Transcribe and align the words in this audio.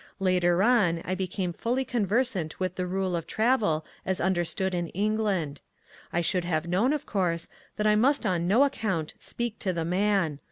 Later 0.19 0.63
on 0.63 1.03
I 1.05 1.13
became 1.13 1.53
fully 1.53 1.85
conversant 1.85 2.59
with 2.59 2.73
the 2.73 2.87
rule 2.87 3.15
of 3.15 3.27
travel 3.27 3.85
as 4.03 4.19
understood 4.19 4.73
in 4.73 4.87
England. 4.87 5.61
I 6.11 6.21
should 6.21 6.43
have 6.43 6.65
known, 6.67 6.91
of 6.91 7.05
course, 7.05 7.47
that 7.75 7.85
I 7.85 7.95
must 7.95 8.25
on 8.25 8.47
no 8.47 8.63
account 8.63 9.13
speak 9.19 9.59
to 9.59 9.73
the 9.73 9.85
man. 9.85 10.39